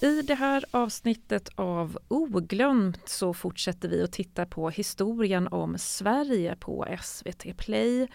[0.00, 6.56] I det här avsnittet av Oglömt så fortsätter vi att titta på historien om Sverige
[6.56, 8.08] på SVT Play.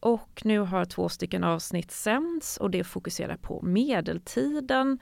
[0.00, 4.98] Och nu har två stycken avsnitt sänds och det fokuserar på medeltiden.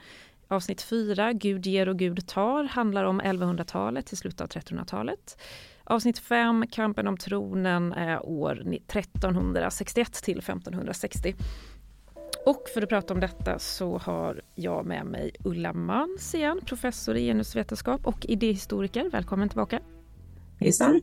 [0.47, 5.37] Avsnitt 4, Gud ger och Gud tar, handlar om 1100-talet till slutet av 1300-talet.
[5.83, 11.35] Avsnitt 5, Kampen om tronen, är år 1361 till 1560.
[12.45, 17.17] Och för att prata om detta så har jag med mig Ulla Mans igen, professor
[17.17, 19.09] i genusvetenskap och idéhistoriker.
[19.09, 19.79] Välkommen tillbaka.
[20.59, 21.01] Hejsan.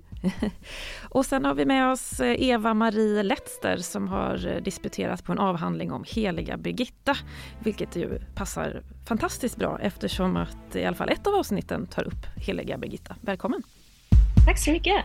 [1.11, 6.05] och sen har vi med oss Eva-Marie Letzter som har disputerat på en avhandling om
[6.07, 7.17] heliga Birgitta.
[7.65, 12.27] Vilket ju passar fantastiskt bra eftersom att i alla fall ett av avsnitten tar upp
[12.37, 13.17] heliga Birgitta.
[13.21, 13.63] Välkommen!
[14.47, 15.05] Tack så mycket!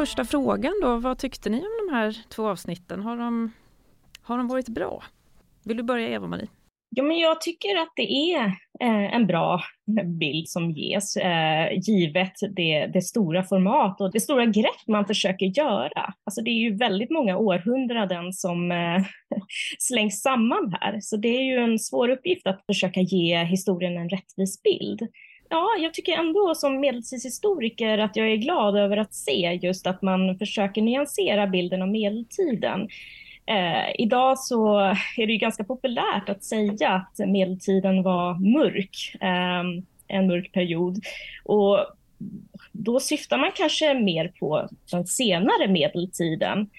[0.00, 3.00] Första frågan då, vad tyckte ni om de här två avsnitten?
[3.00, 3.52] Har de,
[4.22, 5.02] har de varit bra?
[5.64, 6.48] Vill du börja Eva-Marie?
[6.96, 8.44] Ja, men jag tycker att det är
[8.80, 9.60] eh, en bra
[10.20, 15.46] bild som ges, eh, givet det, det, stora format och det stora grepp man försöker
[15.46, 16.14] göra.
[16.24, 19.04] Alltså det är ju väldigt många århundraden som eh,
[19.78, 24.08] slängs samman här, så det är ju en svår uppgift att försöka ge historien en
[24.08, 25.00] rättvis bild.
[25.52, 30.02] Ja, jag tycker ändå som medeltidshistoriker att jag är glad över att se just att
[30.02, 32.88] man försöker nyansera bilden av medeltiden.
[33.46, 34.78] Eh, idag så
[35.16, 40.98] är det ju ganska populärt att säga att medeltiden var mörk, eh, en mörk period.
[41.44, 41.78] Och
[42.72, 46.70] då syftar man kanske mer på den senare medeltiden.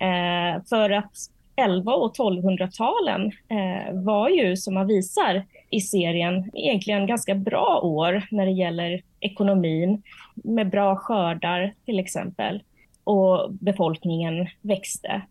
[0.00, 1.16] Eh, för att
[1.56, 8.22] 11 och 1200-talen eh, var ju, som man visar i serien, egentligen ganska bra år
[8.30, 10.02] när det gäller ekonomin,
[10.34, 12.62] med bra skördar till exempel.
[13.04, 15.22] Och befolkningen växte.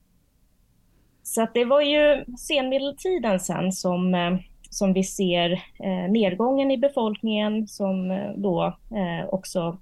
[1.23, 4.37] Så att det var ju senmedeltiden sen som, eh,
[4.69, 9.77] som vi ser eh, nedgången i befolkningen som eh, då eh, också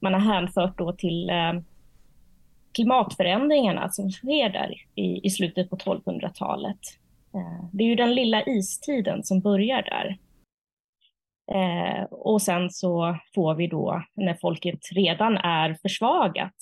[0.00, 1.52] man har hänfört då till eh,
[2.78, 6.78] klimatförändringarna som sker där i, i slutet på 1200-talet.
[7.34, 10.18] Eh, det är ju den lilla istiden som börjar där.
[11.52, 16.56] Eh, och sen så får vi då, när folket redan är försvagat,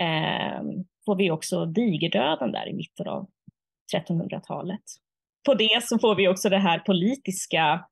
[0.00, 0.62] eh,
[1.06, 3.26] får vi också digerdöden där i mitten av
[3.94, 4.82] 1300-talet.
[5.46, 7.84] På det så får vi också det här politiska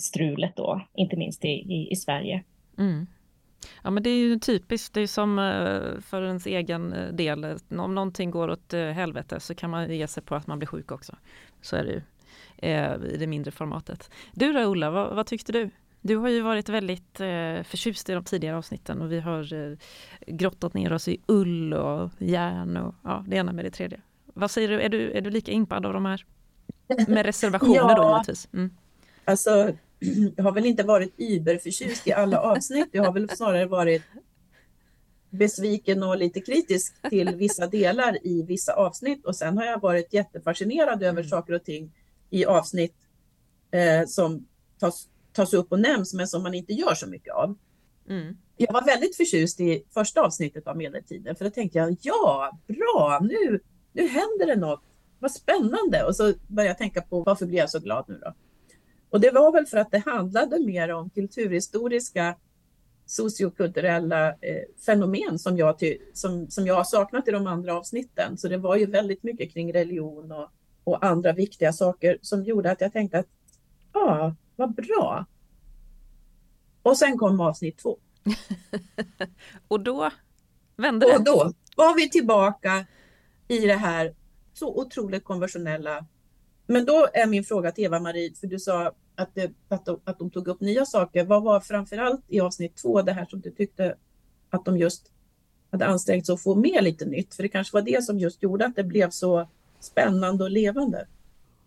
[0.00, 2.44] strulet då, inte minst i, i, i Sverige.
[2.78, 3.06] Mm.
[3.82, 7.58] Ja men det är ju typiskt, det är som eh, för ens egen eh, del.
[7.68, 10.68] Om någonting går åt eh, helvete så kan man ge sig på att man blir
[10.68, 11.16] sjuk också.
[11.62, 12.02] Så är det ju
[13.12, 14.10] i det mindre formatet.
[14.32, 15.70] Du då Ola, vad, vad tyckte du?
[16.00, 19.76] Du har ju varit väldigt eh, förtjust i de tidigare avsnitten och vi har eh,
[20.26, 24.00] grottat ner oss i ull och järn och ja, det ena med det tredje.
[24.24, 26.24] Vad säger du, är du, är du lika impad av de här?
[27.08, 28.48] Med reservationer ja, då givetvis.
[28.52, 28.70] Mm.
[29.24, 29.72] Alltså,
[30.38, 32.88] har väl inte varit überförtjust i alla avsnitt.
[32.92, 34.02] Jag har väl snarare varit
[35.30, 40.12] besviken och lite kritisk till vissa delar i vissa avsnitt och sen har jag varit
[40.12, 41.28] jättefascinerad över mm.
[41.28, 41.92] saker och ting
[42.30, 42.94] i avsnitt
[43.70, 44.46] eh, som
[44.78, 47.58] tas, tas upp och nämns men som man inte gör så mycket av.
[48.08, 48.36] Mm.
[48.56, 53.20] Jag var väldigt förtjust i första avsnittet av medeltiden för då tänkte jag ja, bra,
[53.22, 53.60] nu
[53.92, 54.82] nu händer det något,
[55.18, 56.04] vad spännande.
[56.04, 58.34] Och så började jag tänka på varför blir jag så glad nu då?
[59.10, 62.36] Och det var väl för att det handlade mer om kulturhistoriska
[63.06, 65.76] sociokulturella eh, fenomen som jag,
[66.14, 68.38] som, som jag har saknat i de andra avsnitten.
[68.38, 70.50] Så det var ju väldigt mycket kring religion och,
[70.84, 73.26] och andra viktiga saker som gjorde att jag tänkte att
[73.92, 75.26] ja, ah, vad bra.
[76.82, 77.98] Och sen kom avsnitt två.
[79.68, 80.10] och då
[80.76, 81.16] vände det?
[81.16, 82.86] Och då var vi tillbaka
[83.48, 84.14] i det här
[84.52, 86.06] så otroligt konventionella.
[86.66, 90.18] Men då är min fråga till Eva-Marie, för du sa att, det, att, de, att
[90.18, 91.24] de tog upp nya saker.
[91.24, 93.94] Vad var framförallt i avsnitt två det här som du tyckte
[94.50, 95.12] att de just
[95.70, 97.34] hade ansträngt sig att få med lite nytt?
[97.34, 99.48] För det kanske var det som just gjorde att det blev så
[99.80, 101.06] spännande och levande.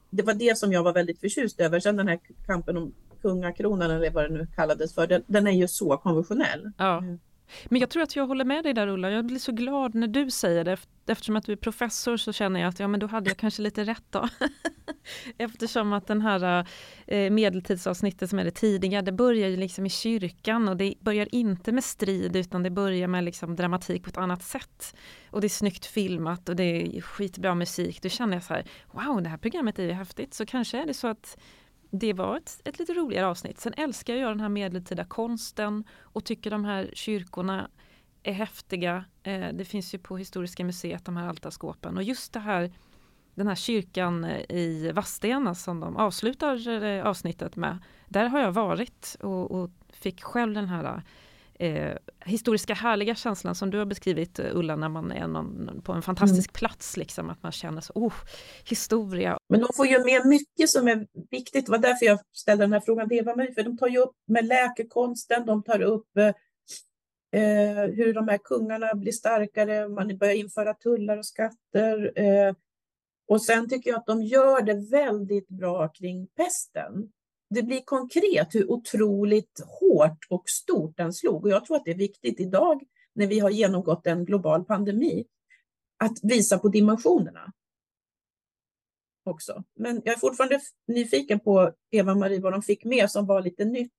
[0.09, 1.79] Det var det som jag var väldigt förtjust över.
[1.79, 5.51] Sen den här kampen om kungakronan eller vad det nu kallades för, den, den är
[5.51, 6.71] ju så konventionell.
[6.77, 7.03] Ja.
[7.65, 9.09] Men jag tror att jag håller med dig där Ulla.
[9.11, 10.77] Jag blir så glad när du säger det.
[11.07, 13.61] Eftersom att du är professor så känner jag att ja, men då hade jag kanske
[13.61, 14.29] lite rätt då.
[15.37, 16.67] Eftersom att den här
[17.07, 21.27] eh, medeltidsavsnittet som är det tidiga, det börjar ju liksom i kyrkan och det börjar
[21.31, 24.95] inte med strid utan det börjar med liksom dramatik på ett annat sätt.
[25.29, 26.63] Och det är snyggt filmat och det
[26.97, 28.01] är skitbra musik.
[28.01, 30.33] Då känner jag så här, wow det här programmet är ju häftigt.
[30.33, 31.37] Så kanske är det så att
[31.95, 33.59] det var ett, ett lite roligare avsnitt.
[33.59, 37.69] Sen älskar jag den här medeltida konsten och tycker de här kyrkorna
[38.23, 39.05] är häftiga.
[39.23, 42.71] Eh, det finns ju på Historiska museet de här altarskåpen och just det här
[43.35, 47.77] den här kyrkan eh, i Vadstena som de avslutar eh, avsnittet med.
[48.07, 51.01] Där har jag varit och, och fick själv den här
[51.59, 56.01] eh, historiska härliga känslan som du har beskrivit Ulla när man är någon, på en
[56.01, 56.53] fantastisk mm.
[56.53, 56.97] plats.
[56.97, 58.13] Liksom, att man känner så, oh,
[58.65, 59.37] historia.
[59.49, 61.65] Men de får ju med mycket som är viktigt.
[61.65, 63.53] Det var därför jag ställde den här frågan till Eva-Marie.
[63.53, 66.27] För de tar ju upp med läkekonsten, de tar upp eh,
[67.41, 72.19] eh, hur de här kungarna blir starkare, man börjar införa tullar och skatter.
[72.19, 72.53] Eh,
[73.27, 77.11] och sen tycker jag att de gör det väldigt bra kring pesten
[77.53, 81.45] det blir konkret hur otroligt hårt och stort den slog.
[81.45, 82.83] Och jag tror att det är viktigt idag
[83.15, 85.25] när vi har genomgått en global pandemi
[85.99, 87.53] att visa på dimensionerna.
[89.25, 89.63] Också.
[89.75, 93.91] Men jag är fortfarande nyfiken på Eva-Marie vad de fick med som var lite nytt.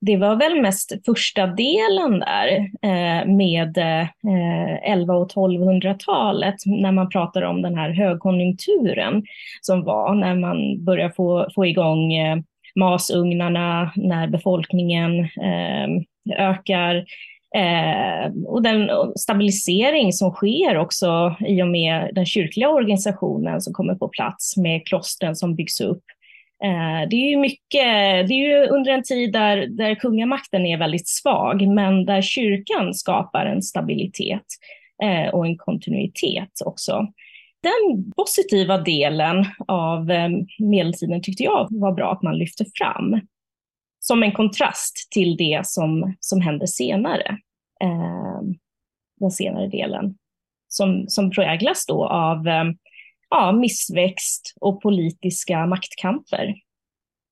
[0.00, 2.48] Det var väl mest första delen där
[2.82, 9.24] eh, med eh, 11 och 1200-talet när man pratar om den här högkonjunkturen
[9.60, 12.38] som var när man började få, få igång eh,
[12.74, 15.88] masugnarna när befolkningen eh,
[16.38, 17.04] ökar.
[17.56, 23.94] Eh, och den stabilisering som sker också i och med den kyrkliga organisationen som kommer
[23.94, 26.02] på plats med klostren som byggs upp.
[26.64, 30.78] Eh, det är ju mycket, det är ju under en tid där, där kungamakten är
[30.78, 34.46] väldigt svag, men där kyrkan skapar en stabilitet
[35.02, 37.06] eh, och en kontinuitet också
[37.64, 40.28] den positiva delen av eh,
[40.58, 43.20] medeltiden tyckte jag var bra att man lyfte fram.
[43.98, 47.38] Som en kontrast till det som, som hände senare.
[47.80, 48.40] Eh,
[49.20, 50.14] den senare delen.
[50.68, 52.64] Som, som präglas då av eh,
[53.30, 56.54] ja, missväxt och politiska maktkamper.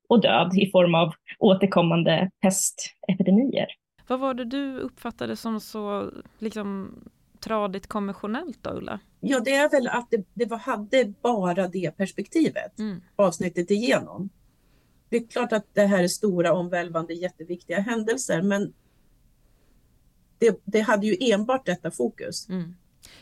[0.08, 3.66] Och död i form av återkommande pestepidemier.
[4.08, 6.94] Vad var det du uppfattade som så liksom,
[7.42, 9.00] tradigt konventionellt då, Ulla?
[9.20, 13.02] Ja, det är väl att det, det var, hade bara det perspektivet mm.
[13.16, 14.28] avsnittet igenom.
[15.08, 18.72] Det är klart att det här är stora, omvälvande, jätteviktiga händelser, men
[20.38, 22.48] det, det hade ju enbart detta fokus.
[22.48, 22.74] Mm.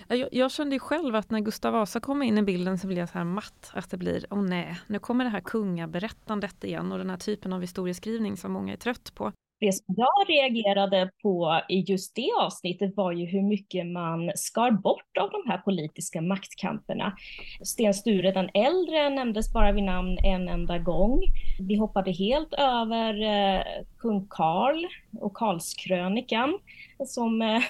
[0.09, 2.99] Jag, jag, kände ju själv att när Gustav Vasa kom in i bilden så blev
[2.99, 3.71] jag så här matt.
[3.73, 7.17] Att det blir, åh oh nej, nu kommer det här kungaberättandet igen och den här
[7.17, 12.15] typen av historieskrivning som många är trött på det som jag reagerade på i just
[12.15, 17.17] det avsnittet var ju hur mycket man skar bort av de här politiska maktkamperna.
[17.63, 21.23] Sten Sture den äldre nämndes bara vid namn en enda gång.
[21.59, 23.63] Vi hoppade helt över eh,
[23.99, 24.87] kung Karl
[25.21, 26.59] och Karlskrönikan.
[27.07, 27.63] Som, eh,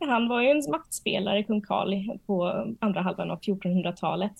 [0.08, 4.32] han var ju en maktspelare, kung Karl, på andra halvan av 1400-talet.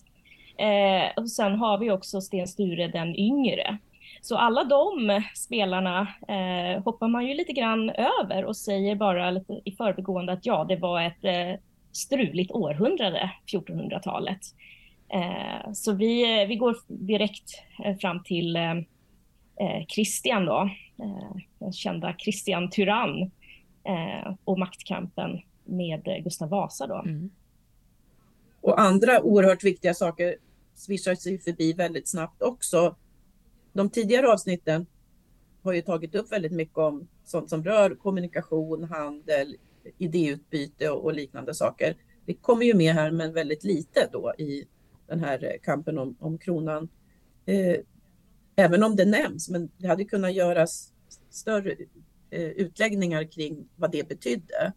[0.59, 3.79] Eh, och sen har vi också Sten Sture den yngre
[4.21, 9.61] så alla de spelarna eh, hoppar man ju lite grann över och säger bara lite
[9.65, 11.61] i förbigående att ja, det var ett eh,
[11.93, 14.41] struligt århundrade, 1400-talet.
[15.09, 18.77] Eh, så vi, vi går direkt eh, fram till eh,
[19.61, 20.71] eh, Christian då,
[21.59, 23.31] den kända Christian Tyrann
[24.45, 26.95] och maktkampen med Gustav Vasa då.
[26.95, 27.31] Mm.
[28.61, 30.37] Och andra oerhört viktiga saker
[30.75, 32.95] svischar sig förbi väldigt snabbt också
[33.73, 34.87] de tidigare avsnitten
[35.63, 39.57] har ju tagit upp väldigt mycket om sånt som rör kommunikation, handel,
[39.99, 41.97] idéutbyte och, och liknande saker.
[42.27, 44.67] Det kommer ju med här, men väldigt lite då i
[45.07, 46.89] den här eh, kampen om, om kronan.
[47.47, 47.77] Eh,
[48.57, 50.93] även om det nämns, men det hade kunnat göras
[51.31, 51.77] större
[52.31, 54.73] eh, utläggningar kring vad det betydde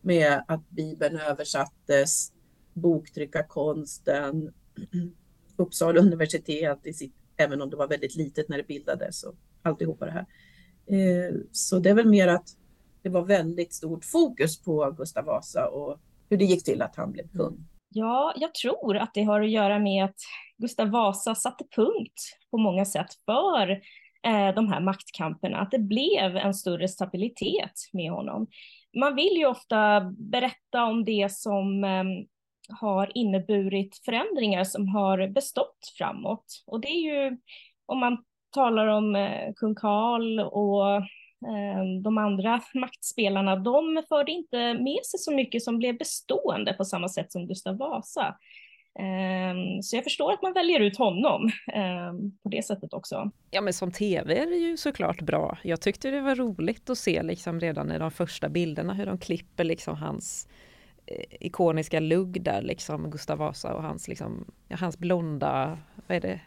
[0.00, 2.32] med att Bibeln översattes,
[2.72, 4.52] boktryckarkonsten,
[5.56, 10.04] Uppsala universitet i sitt även om det var väldigt litet när det bildades och alltihopa
[10.04, 10.26] det här.
[10.86, 12.48] Eh, så det är väl mer att
[13.02, 16.00] det var väldigt stort fokus på Gustav Vasa och
[16.30, 17.68] hur det gick till att han blev kung.
[17.88, 20.16] Ja, jag tror att det har att göra med att
[20.58, 23.70] Gustav Vasa satte punkt på många sätt för
[24.26, 28.46] eh, de här maktkamperna, att det blev en större stabilitet med honom.
[29.00, 32.04] Man vill ju ofta berätta om det som eh,
[32.68, 36.44] har inneburit förändringar som har bestått framåt.
[36.66, 37.38] Och det är ju
[37.86, 44.74] om man talar om eh, kung Karl och eh, de andra maktspelarna, de förde inte
[44.74, 48.36] med sig så mycket som blev bestående på samma sätt som Gustav Vasa.
[48.98, 53.30] Ehm, så jag förstår att man väljer ut honom ehm, på det sättet också.
[53.50, 55.58] Ja men som tv är det ju såklart bra.
[55.62, 59.18] Jag tyckte det var roligt att se liksom redan i de första bilderna hur de
[59.18, 60.48] klipper liksom hans
[61.40, 66.40] ikoniska lugg där liksom Gustav Vasa och hans, liksom, ja, hans blonda, vad är det,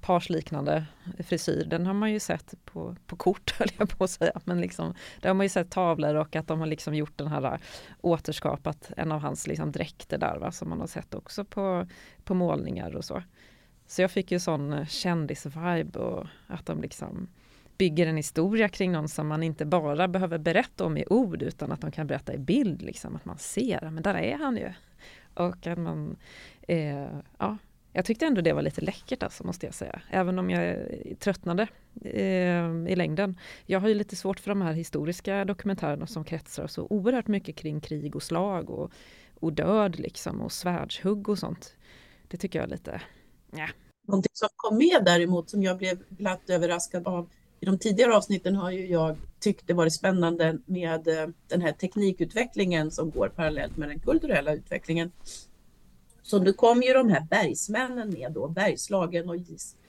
[0.00, 0.84] parsliknande
[1.18, 4.40] frisyr, den har man ju sett på, på kort höll jag på att säga.
[4.44, 7.26] Men liksom, där har man ju sett tavlor och att de har liksom gjort den
[7.26, 7.60] här
[8.00, 11.86] återskapat en av hans liksom dräkter där va, som man har sett också på,
[12.24, 13.22] på målningar och så.
[13.86, 17.28] Så jag fick ju sån kändisvibe och att de liksom
[17.78, 21.72] bygger en historia kring någon som man inte bara behöver berätta om i ord utan
[21.72, 24.72] att de kan berätta i bild, liksom, att man ser, men där är han ju.
[25.34, 26.16] Och att man,
[26.62, 27.08] eh,
[27.38, 27.56] ja,
[27.92, 30.02] jag tyckte ändå det var lite läckert alltså, måste jag säga.
[30.10, 30.86] Även om jag
[31.18, 31.68] tröttnade
[32.04, 33.38] eh, i längden.
[33.66, 37.56] Jag har ju lite svårt för de här historiska dokumentärerna som kretsar så oerhört mycket
[37.56, 38.92] kring krig och slag och,
[39.34, 41.76] och död liksom och svärdshugg och sånt.
[42.28, 43.02] Det tycker jag är lite,
[43.50, 43.68] ja.
[44.08, 47.28] Någonting som kom med däremot som jag blev glatt överraskad av
[47.60, 51.72] i de tidigare avsnitten har ju jag tyckt det varit spännande med eh, den här
[51.72, 55.12] teknikutvecklingen som går parallellt med den kulturella utvecklingen.
[56.22, 59.36] Så nu kom ju de här bergsmännen med då, Bergslagen och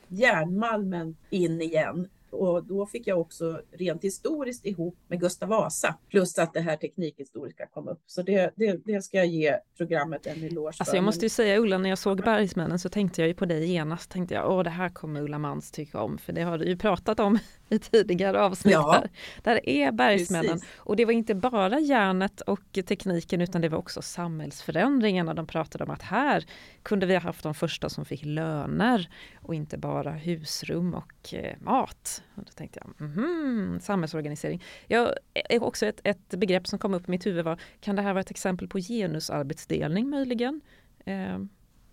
[0.08, 2.08] järnmalmen in igen.
[2.32, 6.78] Och då fick jag också rent historiskt ihop med Gustav Vasa, plus att det här
[6.78, 8.02] teknikhistoriska kom upp.
[8.06, 10.76] Så det, det, det ska jag ge programmet en eloge.
[10.80, 13.46] Alltså jag måste ju säga Ulla, när jag såg Bergsmännen så tänkte jag ju på
[13.46, 16.58] dig genast, tänkte jag, åh det här kommer Ulla Mans tycka om, för det har
[16.58, 18.74] du ju pratat om i tidigare avsnitt.
[18.74, 19.10] Ja, där.
[19.44, 20.52] där är bergsmännen.
[20.52, 20.70] Precis.
[20.78, 25.34] Och det var inte bara järnet och tekniken utan det var också samhällsförändringarna.
[25.34, 26.46] De pratade om att här
[26.84, 29.10] kunde vi ha haft de första som fick löner
[29.42, 32.24] och inte bara husrum och eh, mat.
[32.36, 34.64] Och då tänkte jag, mm, samhällsorganisering.
[34.88, 35.14] Jag,
[35.50, 38.14] eh, också ett, ett begrepp som kom upp i mitt huvud var, kan det här
[38.14, 40.62] vara ett exempel på genusarbetsdelning möjligen?
[41.06, 41.40] Eh,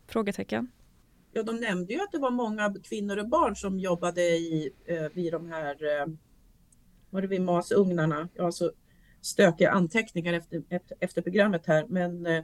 [0.06, 0.68] frågetecken.
[1.36, 5.06] Ja, de nämnde ju att det var många kvinnor och barn som jobbade i, eh,
[5.14, 6.06] vid de här, eh,
[7.10, 8.28] var det vid masugnarna?
[8.34, 8.70] Jag har så
[9.20, 12.36] stökiga anteckningar efter, efter, efter programmet här, men eh,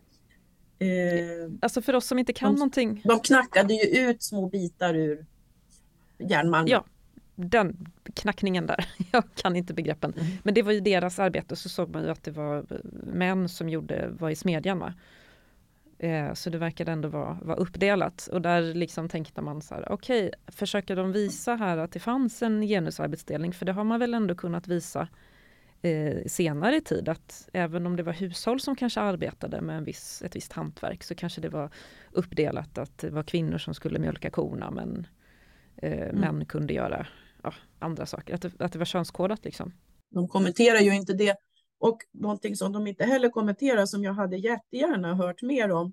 [0.79, 3.03] eh Alltså för oss som inte kan de, någonting.
[3.05, 5.27] De knackade ju ut små bitar ur
[6.19, 6.71] järnmalmen.
[6.71, 6.85] Ja,
[7.35, 8.87] den knackningen där.
[9.13, 10.13] Jag kan inte begreppen.
[10.17, 10.27] Mm.
[10.43, 11.57] Men det var ju deras arbete.
[11.57, 12.67] Så såg man ju att det var
[13.13, 14.79] män som gjorde, var i smedjan.
[14.79, 14.95] Va?
[16.03, 19.93] Eh, så det verkade ändå vara, vara uppdelat och där liksom tänkte man så här,
[19.93, 23.53] okej, okay, försöker de visa här att det fanns en genusarbetsdelning?
[23.53, 25.09] För det har man väl ändå kunnat visa
[25.83, 29.85] eh, senare i tid att även om det var hushåll som kanske arbetade med en
[29.85, 31.71] viss, ett visst hantverk så kanske det var
[32.13, 35.07] uppdelat att det var kvinnor som skulle mjölka korna men
[35.77, 36.21] eh, mm.
[36.21, 37.07] män kunde göra
[37.43, 38.35] ja, andra saker.
[38.35, 39.73] Att det, att det var könskodat liksom.
[40.15, 41.37] De kommenterar ju inte det
[41.83, 45.93] och någonting som de inte heller kommenterar som jag hade jättegärna hört mer om.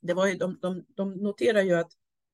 [0.00, 1.92] Det var ju, de, de, de noterar ju att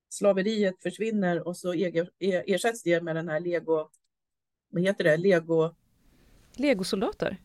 [0.09, 1.73] slaveriet försvinner och så
[2.19, 3.89] ersätts det med den här lego,
[4.69, 5.75] vad heter det, lego...
[6.55, 7.37] Legosoldater?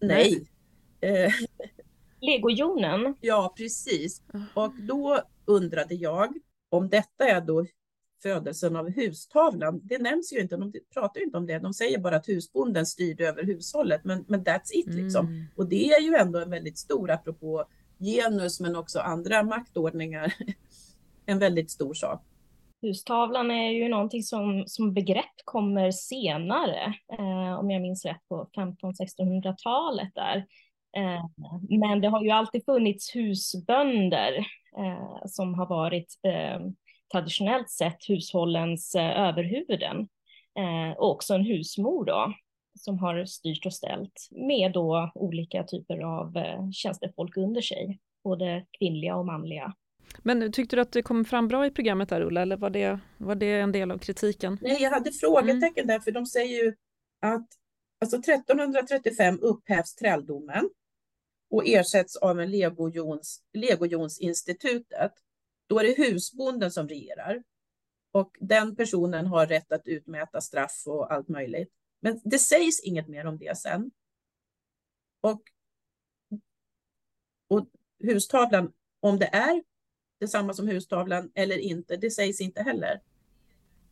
[0.00, 0.48] Nej.
[1.04, 1.32] Eh,
[2.20, 3.14] Legojonen?
[3.20, 4.22] Ja, precis.
[4.54, 6.34] Och då undrade jag
[6.68, 7.66] om detta är då
[8.22, 9.80] födelsen av hustavlan.
[9.84, 11.58] Det nämns ju inte, de pratar ju inte om det.
[11.58, 15.26] De säger bara att husbonden styrde över hushållet, men, men that's it liksom.
[15.26, 15.44] Mm.
[15.56, 17.64] Och det är ju ändå en väldigt stor, apropå
[17.98, 20.34] genus, men också andra maktordningar,
[21.26, 22.22] en väldigt stor sak.
[22.82, 28.48] Hustavlan är ju någonting som, som begrepp kommer senare, eh, om jag minns rätt, på
[28.56, 30.36] 1500-1600-talet där.
[30.96, 31.24] Eh,
[31.80, 34.46] men det har ju alltid funnits husbönder
[34.78, 36.60] eh, som har varit eh,
[37.12, 40.08] traditionellt sett hushållens eh, överhuvuden
[40.58, 42.34] eh, och också en husmor då
[42.78, 48.66] som har styrt och ställt med då olika typer av eh, tjänstefolk under sig, både
[48.78, 49.74] kvinnliga och manliga.
[50.22, 53.00] Men tyckte du att det kom fram bra i programmet där Ulla, eller var det,
[53.18, 54.58] var det en del av kritiken?
[54.62, 55.86] Nej, jag hade frågetecken mm.
[55.86, 56.74] där, för de säger ju
[57.20, 57.46] att
[58.00, 60.70] alltså 1335 upphävs träldomen
[61.50, 65.12] och ersätts av en legojons, legojonsinstitutet
[65.72, 67.42] då är det husbonden som regerar.
[68.12, 71.72] Och den personen har rätt att utmäta straff och allt möjligt.
[72.00, 73.90] Men det sägs inget mer om det sen.
[75.20, 75.42] Och,
[77.48, 77.66] och
[78.02, 79.62] hustavlan, om det är
[80.20, 83.00] detsamma som hustavlan eller inte, det sägs inte heller.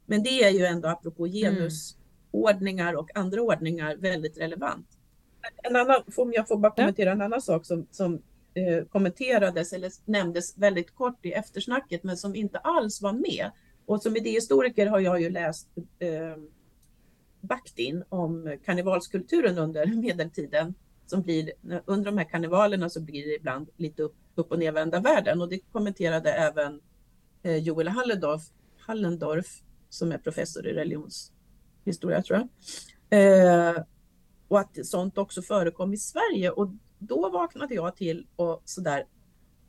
[0.06, 1.32] Men det är ju ändå apropå mm.
[1.32, 4.86] genusordningar och andra ordningar väldigt relevant.
[5.62, 8.22] En annan, om jag får bara kommentera en annan sak som, som
[8.54, 13.50] eh, kommenterades eller nämndes väldigt kort i eftersnacket men som inte alls var med.
[13.86, 16.36] Och som idéhistoriker har jag ju läst eh,
[17.40, 20.74] Bakhtin om karnevalskulturen under medeltiden.
[21.06, 21.52] Som blir,
[21.86, 25.48] under de här karnevalerna så blir det ibland lite upp, upp och nervända världen och
[25.48, 26.80] det kommenterade även
[27.42, 28.42] eh, Joel Hallendorf,
[28.78, 32.48] Hallendorf som är professor i religionshistoria tror jag.
[33.10, 33.82] Eh,
[34.48, 39.06] och att sånt också förekom i Sverige och då vaknade jag till och sådär,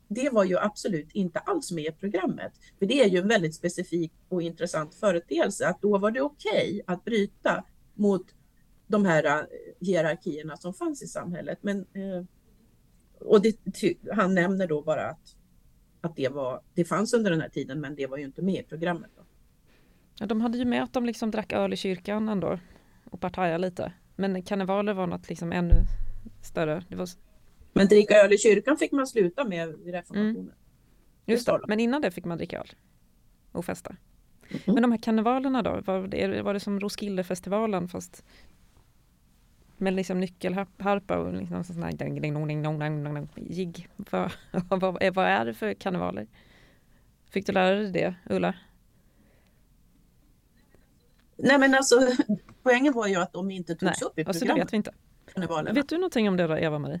[0.08, 2.52] det var ju absolut inte alls med i programmet.
[2.78, 6.68] För det är ju en väldigt specifik och intressant företeelse att då var det okej
[6.68, 8.26] okay att bryta mot
[8.86, 9.44] de här eh,
[9.80, 11.58] hierarkierna som fanns i samhället.
[11.60, 12.24] Men, eh,
[13.20, 13.56] och det,
[14.12, 15.36] han nämner då bara att,
[16.00, 18.60] att det, var, det fanns under den här tiden men det var ju inte med
[18.60, 19.10] i programmet.
[19.16, 19.22] Då.
[20.18, 22.58] Ja, de hade ju med att de liksom drack öl i kyrkan ändå
[23.04, 23.92] och partajade lite.
[24.16, 25.74] Men karnevaler var något liksom ännu
[26.42, 26.84] större.
[26.88, 27.08] Det var...
[27.72, 30.36] Men dricka öl i kyrkan fick man sluta med vid reformationen.
[30.36, 30.52] Mm.
[31.26, 32.70] Just det, men innan det fick man dricka öl
[33.52, 33.96] och festa.
[34.50, 34.60] Mm.
[34.66, 38.24] Men de här karnevalerna då, var det, var det som Roskildefestivalen fast
[39.76, 43.88] med liksom nyckelharpa och liksom sån här jigg.
[43.96, 44.30] Vad,
[44.68, 46.26] vad, vad är det för karnevaler?
[47.30, 48.54] Fick du lära dig det, Ulla?
[51.36, 51.96] Nej men alltså
[52.62, 54.28] poängen var ju att de inte togs Nej, upp i programmet.
[54.28, 54.92] Alltså, det vet vi inte.
[55.74, 57.00] Vet du någonting om det då, Eva-Marie?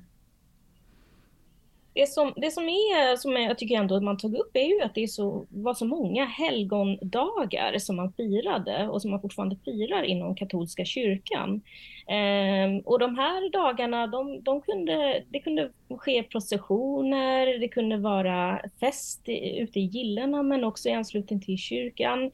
[1.94, 4.80] Det som, det som är, som jag tycker ändå att man tog upp är ju
[4.80, 9.56] att det är så, var så många helgondagar som man firade och som man fortfarande
[9.64, 11.60] firar inom katolska kyrkan.
[12.06, 18.60] Ehm, och de här dagarna, de, de kunde, det kunde ske processioner, det kunde vara
[18.80, 19.22] fest
[19.58, 22.30] ute i gillena men också i anslutning till kyrkan.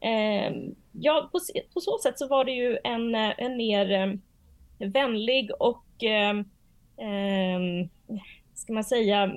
[0.00, 1.38] Ehm, ja, på,
[1.74, 4.18] på, så sätt så var det ju en, en mer
[4.86, 6.38] vänlig och eh,
[6.96, 7.86] eh,
[8.54, 9.32] ska man säga,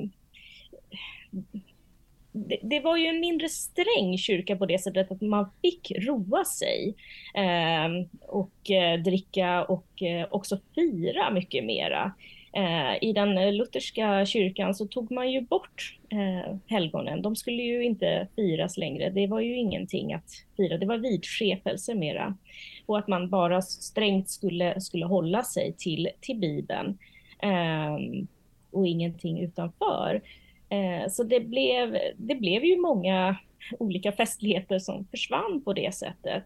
[2.32, 6.46] det, det, var ju en mindre sträng kyrka på det sättet att man fick roa
[6.46, 6.96] sig
[7.34, 12.14] eh, och eh, dricka och eh, också fira mycket mera.
[12.56, 17.22] Eh, I den lutherska kyrkan så tog man ju bort eh, helgonen.
[17.22, 19.10] De skulle ju inte firas längre.
[19.10, 20.78] Det var ju ingenting att fira.
[20.78, 22.38] Det var vidskepelse mera
[22.86, 26.98] på att man bara strängt skulle, skulle hålla sig till, till Bibeln.
[27.40, 28.26] Eh,
[28.72, 30.22] och ingenting utanför.
[30.70, 33.38] Eh, så det blev, det blev ju många
[33.80, 36.46] olika festligheter som försvann på det sättet.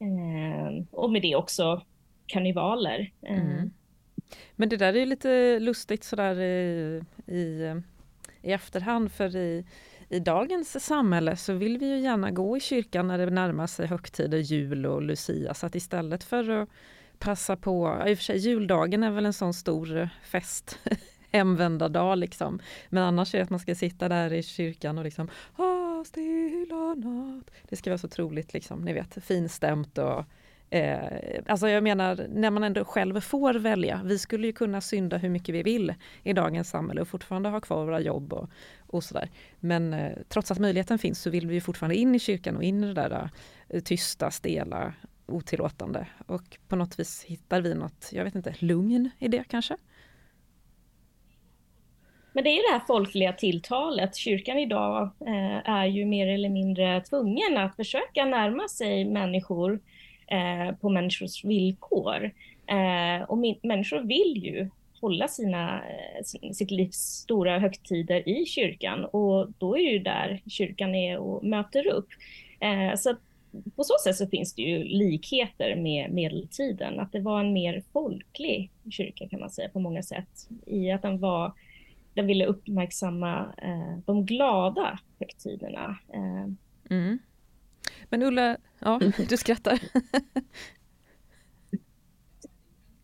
[0.00, 1.82] Eh, och med det också
[2.26, 3.12] karnevaler.
[3.22, 3.70] Eh, mm.
[4.56, 7.74] Men det där är lite lustigt sådär i, i,
[8.42, 9.64] i efterhand för i,
[10.10, 13.86] i dagens samhälle så vill vi ju gärna gå i kyrkan när det närmar sig
[13.86, 15.54] högtider, jul och Lucia.
[15.54, 16.68] Så att istället för att
[17.18, 20.78] passa på, i och för sig juldagen är väl en sån stor fest
[21.30, 22.60] hemvända dag liksom.
[22.88, 25.30] Men annars är det att man ska sitta där i kyrkan och liksom
[26.06, 27.50] stilla natt.
[27.68, 30.24] Det ska vara så otroligt liksom, ni vet, finstämt och
[30.70, 34.00] Eh, alltså jag menar, när man ändå själv får välja.
[34.04, 37.60] Vi skulle ju kunna synda hur mycket vi vill i dagens samhälle och fortfarande ha
[37.60, 38.50] kvar våra jobb och,
[38.86, 39.30] och sådär.
[39.60, 42.84] Men eh, trots att möjligheten finns så vill vi fortfarande in i kyrkan och in
[42.84, 43.30] i det där
[43.68, 44.94] eh, tysta, stela,
[45.26, 46.06] otillåtande.
[46.26, 49.76] Och på något vis hittar vi något, jag vet inte, lugn i det kanske?
[52.32, 54.16] Men det är ju det här folkliga tilltalet.
[54.16, 59.80] Kyrkan idag eh, är ju mer eller mindre tvungen att försöka närma sig människor
[60.30, 62.30] eh, på människors villkor.
[62.66, 64.68] Eh, och människor vill ju
[65.00, 70.40] hålla sina, eh, sitt livs stora högtider i kyrkan och då är det ju där
[70.46, 72.08] kyrkan är och möter upp.
[72.60, 73.14] Eh, så
[73.76, 77.82] på så sätt så finns det ju likheter med medeltiden, att det var en mer
[77.92, 81.52] folklig kyrka kan man säga på många sätt, i att den var
[82.14, 85.98] den ville uppmärksamma eh, de glada högtiderna.
[86.14, 86.52] Eh.
[86.90, 87.18] Mm.
[88.08, 89.80] Men Ulla, ja, du skrattar.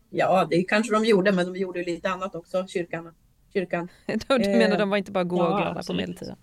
[0.09, 3.13] ja, det kanske de gjorde, men de gjorde lite annat också, kyrkan.
[3.53, 3.89] kyrkan.
[4.27, 6.35] du menar eh, de var inte bara goa och glada på medeltiden?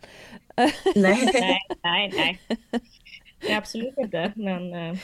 [0.95, 1.31] nej.
[1.33, 2.41] nej, nej, nej.
[3.57, 4.75] Absolut inte, men...
[4.75, 4.99] Eh.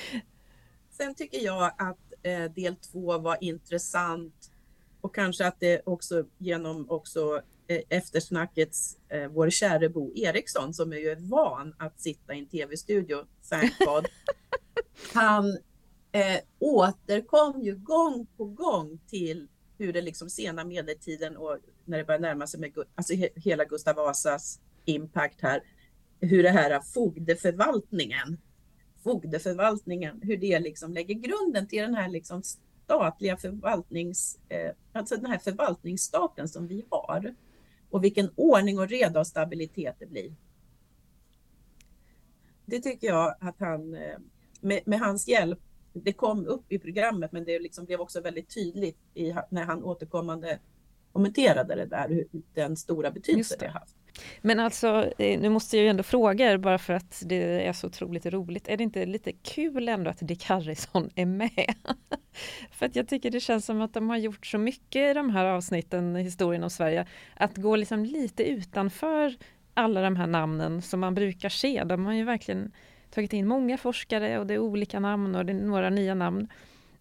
[0.90, 4.50] Sen tycker jag att eh, del två var intressant
[5.00, 7.42] och kanske att det också genom också
[7.88, 13.24] eftersnackets eh, vår käre Bo Eriksson som är ju van att sitta i en tv-studio,
[13.50, 14.06] thank God.
[15.12, 15.59] Han
[16.12, 22.04] eh, återkom ju gång på gång till hur det liksom sena medeltiden och när det
[22.04, 25.62] börjar närma sig med alltså he hela Gustav Vasas impact här,
[26.20, 28.38] hur det här fogdeförvaltningen,
[29.04, 32.42] fogdeförvaltningen, hur det liksom lägger grunden till den här liksom
[32.85, 37.35] statliga förvaltnings, eh, alltså den här förvaltningsstaten som vi har
[37.90, 40.35] och vilken ordning och reda och stabilitet det blir.
[42.66, 44.18] Det tycker jag att han, eh,
[44.61, 45.59] med, med hans hjälp,
[45.92, 49.85] det kom upp i programmet men det liksom blev också väldigt tydligt i, när han
[49.85, 50.59] återkommande
[51.12, 53.66] kommenterade det där, hur, den stora betydelse det.
[53.66, 53.96] det haft.
[54.42, 57.72] Men alltså, eh, nu måste jag ju ändå fråga er bara för att det är
[57.72, 58.68] så otroligt roligt.
[58.68, 61.50] Är det inte lite kul ändå att Dick Harrison är med?
[62.70, 65.30] För att jag tycker det känns som att de har gjort så mycket i de
[65.30, 69.34] här avsnitten, historien om Sverige, att gå liksom lite utanför
[69.74, 71.84] alla de här namnen som man brukar se.
[71.84, 72.72] De har ju verkligen
[73.10, 76.48] tagit in många forskare och det är olika namn och det är några nya namn.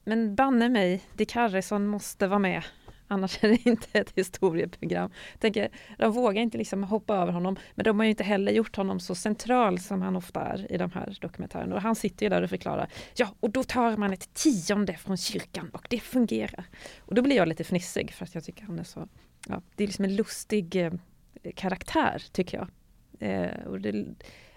[0.04, 2.64] Men banne mig, Dick Harrison måste vara med.
[3.12, 5.12] Annars är det inte ett historieprogram.
[5.40, 9.00] tänker, de vågar inte liksom hoppa över honom, men de har inte heller gjort honom
[9.00, 11.76] så central som han ofta är i de här dokumentärerna.
[11.76, 15.18] Och han sitter ju där och förklarar, ja, och då tar man ett tionde från
[15.18, 16.66] kyrkan och det fungerar.
[17.00, 19.08] Och då blir jag lite fnissig för att jag tycker han är så,
[19.48, 20.92] ja, det är liksom en lustig eh,
[21.56, 22.68] karaktär tycker jag.
[23.20, 24.06] Eh, och det,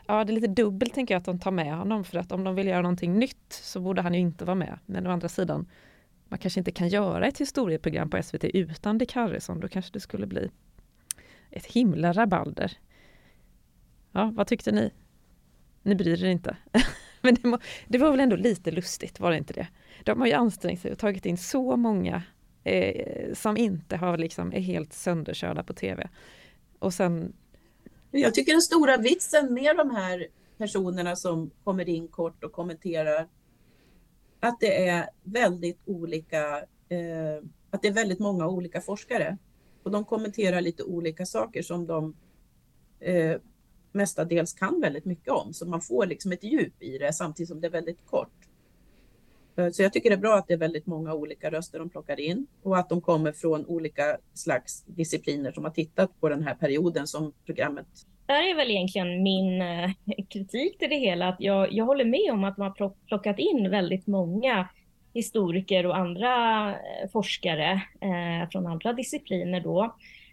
[0.06, 2.44] ja, det är lite dubbelt tänker jag att de tar med honom för att om
[2.44, 4.78] de vill göra någonting nytt så borde han ju inte vara med.
[4.86, 5.66] Men å andra sidan,
[6.32, 9.60] man kanske inte kan göra ett historieprogram på SVT utan Dick Harrison.
[9.60, 10.50] Då kanske det skulle bli
[11.50, 12.72] ett himla rabalder.
[14.12, 14.90] Ja, vad tyckte ni?
[15.82, 16.56] Ni bryr er inte.
[17.20, 19.68] Men det, må, det, var väl ändå lite lustigt, var det inte det?
[20.04, 22.22] De har ju ansträngt sig och tagit in så många
[22.64, 26.08] eh, som inte har liksom, är helt sönderkörda på tv.
[26.78, 27.32] Och sen...
[28.10, 30.26] Jag tycker den stora vitsen med de här
[30.58, 33.28] personerna som kommer in kort och kommenterar
[34.42, 36.56] att det är väldigt olika,
[36.88, 39.38] eh, att det är väldigt många olika forskare.
[39.82, 42.16] Och de kommenterar lite olika saker som de
[43.00, 43.36] eh,
[43.92, 47.60] mestadels kan väldigt mycket om, så man får liksom ett djup i det samtidigt som
[47.60, 48.48] det är väldigt kort.
[49.56, 51.90] Eh, så jag tycker det är bra att det är väldigt många olika röster de
[51.90, 52.46] plockar in.
[52.62, 57.06] Och att de kommer från olika slags discipliner som har tittat på den här perioden
[57.06, 57.86] som programmet
[58.32, 59.90] där är väl egentligen min eh,
[60.28, 63.70] kritik till det hela, att jag, jag håller med om att man har plockat in
[63.70, 64.68] väldigt många
[65.14, 69.82] historiker och andra eh, forskare eh, från andra discipliner då.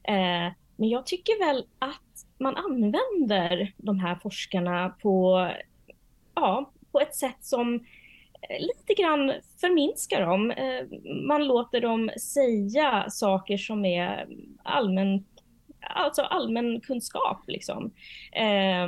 [0.04, 5.48] Eh, men jag tycker väl att man använder de här forskarna på,
[6.36, 7.76] ja, på ett sätt som
[8.42, 10.54] eh, lite grann förminskar dem.
[11.28, 14.28] Man låter dem säga saker som är
[14.64, 15.29] allmänt
[15.82, 17.44] alltså allmän kunskap.
[17.48, 17.92] Liksom.
[18.32, 18.88] Eh,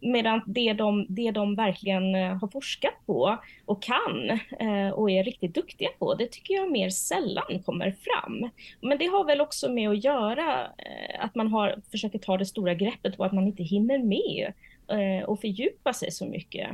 [0.00, 5.24] medan det de, det de verkligen eh, har forskat på och kan eh, och är
[5.24, 8.50] riktigt duktiga på, det tycker jag mer sällan kommer fram.
[8.80, 12.46] Men det har väl också med att göra eh, att man har, försöker ta det
[12.46, 14.52] stora greppet och att man inte hinner med
[14.88, 16.70] eh, och fördjupa sig så mycket.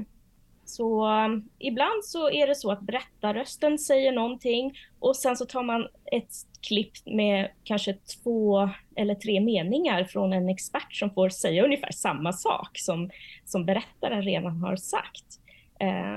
[0.66, 5.62] Så um, ibland så är det så att berättarrösten säger någonting och sen så tar
[5.62, 11.64] man ett klipp med kanske två eller tre meningar från en expert som får säga
[11.64, 13.10] ungefär samma sak som,
[13.44, 15.40] som berättaren redan har sagt.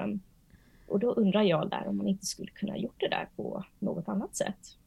[0.03, 0.19] Um,
[0.88, 4.07] och då undrar jag där om man inte skulle kunna gjort det där på något
[4.07, 4.77] annat sätt.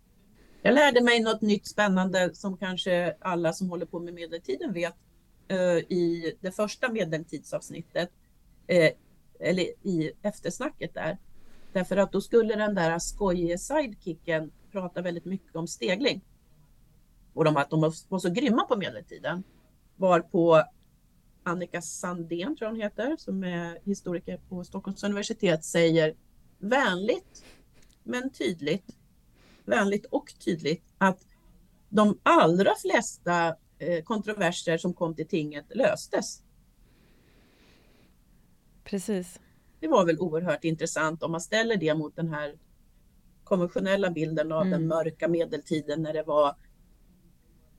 [0.62, 4.96] Jag lärde mig något nytt spännande som kanske alla som håller på med medeltiden vet
[5.53, 8.11] uh, i det första medeltidsavsnittet.
[8.72, 8.88] Uh,
[9.42, 11.18] eller i eftersnacket där.
[11.72, 16.24] Därför att då skulle den där skojige sidekicken prata väldigt mycket om stegling.
[17.35, 19.42] Och de, att de var så grymma på medeltiden.
[19.96, 20.62] Var på
[21.42, 26.14] Annika Sandén, tror jag hon heter, som är historiker på Stockholms universitet, säger
[26.59, 27.44] vänligt
[28.02, 28.96] men tydligt,
[29.64, 31.18] vänligt och tydligt att
[31.88, 36.42] de allra flesta eh, kontroverser som kom till tinget löstes
[38.85, 39.40] Precis.
[39.81, 42.55] Det var väl oerhört intressant om man ställer det mot den här
[43.45, 44.71] konventionella bilden av mm.
[44.71, 46.57] den mörka medeltiden när det var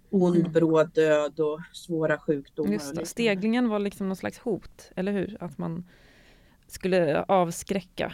[0.09, 0.51] ond, mm.
[0.51, 2.73] bråd död och svåra sjukdomar.
[2.73, 3.05] Just det.
[3.05, 5.37] Steglingen var liksom någon slags hot, eller hur?
[5.39, 5.85] Att man
[6.67, 8.13] skulle avskräcka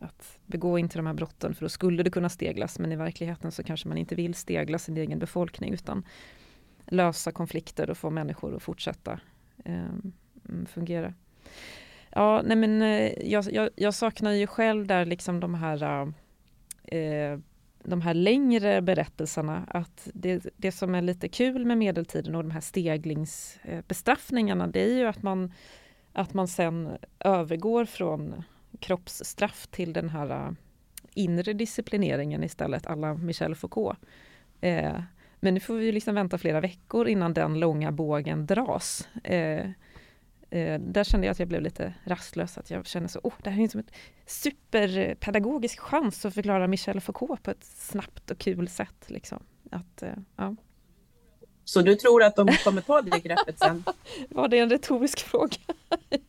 [0.00, 3.52] att begå inte de här brotten för då skulle det kunna steglas men i verkligheten
[3.52, 6.04] så kanske man inte vill stegla sin egen befolkning utan
[6.86, 9.20] lösa konflikter och få människor att fortsätta
[9.64, 9.88] eh,
[10.66, 11.14] fungera.
[12.16, 16.08] Ja, nej men eh, jag, jag, jag, saknar ju själv där liksom de här eh,
[16.98, 17.38] eh,
[17.82, 22.50] de här längre berättelserna, att det, det som är lite kul med medeltiden och de
[22.50, 25.52] här steglingsbestraffningarna, det är ju att man,
[26.12, 28.42] att man sen övergår från
[28.80, 30.50] kroppsstraff till den här eh,
[31.14, 33.98] inre disciplineringen istället, alla Michel Foucault.
[34.60, 35.00] Eh,
[35.40, 39.08] men nu får vi liksom vänta flera veckor innan den långa bågen dras.
[39.24, 39.66] Eh,
[40.50, 43.50] Eh, där kände jag att jag blev lite rastlös, att jag kände så, oh, det
[43.50, 43.92] här är som ett
[44.26, 49.04] superpedagogisk chans att förklara Michel Foucault på ett snabbt och kul sätt.
[49.06, 49.42] Liksom.
[49.70, 50.56] Att, eh, ja.
[51.64, 53.84] Så du tror att de kommer ta det greppet sen?
[54.28, 55.56] Var det en retorisk fråga?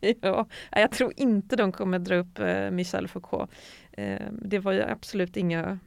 [0.20, 3.50] ja, jag tror inte de kommer dra upp eh, Michel Foucault.
[3.92, 5.78] Eh, det var ju absolut inga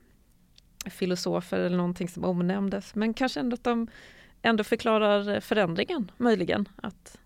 [0.85, 3.87] filosofer eller någonting som omnämndes, men kanske ändå att de
[4.41, 6.69] ändå förklarar förändringen möjligen.
[6.75, 7.17] Att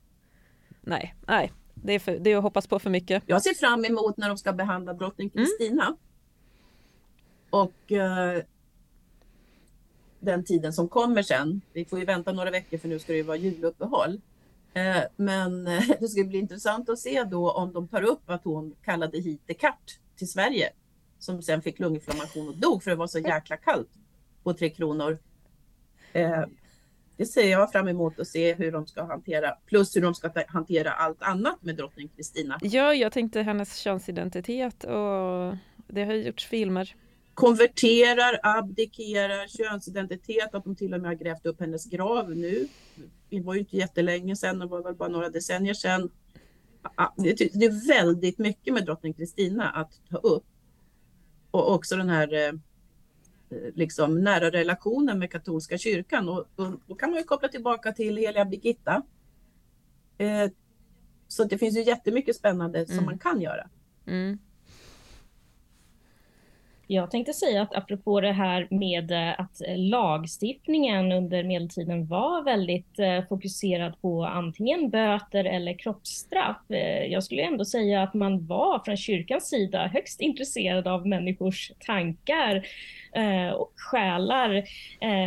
[0.85, 1.51] nej, nej.
[1.73, 3.23] Det är, för, det är att hoppas på för mycket.
[3.25, 5.45] Jag ser fram emot när de ska behandla drottning mm.
[5.45, 5.97] Kristina.
[7.49, 8.43] Och eh,
[10.19, 11.61] den tiden som kommer sen.
[11.73, 14.21] Vi får ju vänta några veckor för nu ska det ju vara juluppehåll.
[14.73, 18.43] Eh, men eh, det ska bli intressant att se då om de tar upp att
[18.43, 20.69] hon kallade hit Descartes till Sverige
[21.19, 23.89] som sen fick lunginflammation och dog för det var så jäkla kallt
[24.43, 25.17] på Tre Kronor.
[27.17, 30.31] Det ser jag fram emot att se hur de ska hantera, plus hur de ska
[30.47, 32.59] hantera allt annat med drottning Kristina.
[32.61, 35.55] Ja, jag tänkte hennes könsidentitet och
[35.87, 36.95] det har gjorts filmer.
[37.33, 42.67] Konverterar, abdikerar, könsidentitet, att de till och med har grävt upp hennes grav nu.
[43.29, 46.09] Det var ju inte jättelänge sedan, det var väl bara några decennier sedan.
[47.17, 50.45] Det är väldigt mycket med drottning Kristina att ta upp.
[51.51, 52.53] Och också den här eh,
[53.49, 56.29] liksom nära relationen med katolska kyrkan.
[56.29, 59.03] Och, och då kan man ju koppla tillbaka till heliga Birgitta.
[60.17, 60.51] Eh,
[61.27, 62.97] så det finns ju jättemycket spännande mm.
[62.97, 63.69] som man kan göra.
[64.05, 64.37] Mm.
[66.87, 72.43] Jag tänkte säga att apropå det här med eh, att eh, lagstiftningen under medeltiden var
[72.43, 76.57] väldigt eh, fokuserad på antingen böter eller kroppsstraff.
[77.09, 82.65] Jag skulle ändå säga att man var från kyrkans sida högst intresserad av människors tankar
[83.55, 84.63] och själar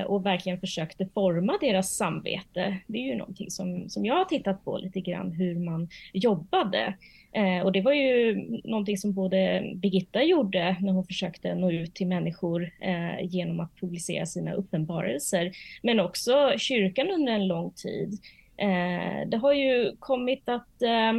[0.06, 2.76] och verkligen försökte forma deras samvete.
[2.86, 6.94] Det är ju någonting som, som jag har tittat på lite grann, hur man jobbade.
[7.32, 11.94] Eh, och det var ju någonting som både Birgitta gjorde när hon försökte nå ut
[11.94, 18.18] till människor eh, genom att publicera sina uppenbarelser, men också kyrkan under en lång tid.
[18.56, 21.10] Eh, det har ju kommit att eh,